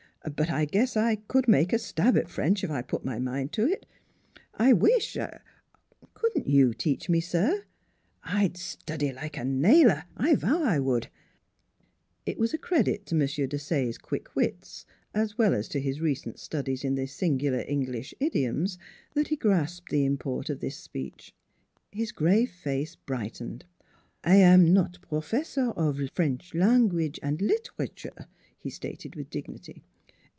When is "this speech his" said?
20.59-22.11